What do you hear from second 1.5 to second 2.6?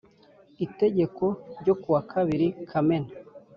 ryo kuwa kabiri